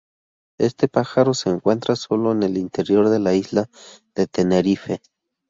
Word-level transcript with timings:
Este 0.57 0.87
pájaro 0.87 1.35
se 1.35 1.51
encuentra 1.51 1.95
solo 1.95 2.31
en 2.31 2.41
el 2.41 2.57
interior 2.57 3.09
de 3.09 3.19
la 3.19 3.35
isla 3.35 3.69
de 4.15 4.25
Tenerife. 4.25 4.99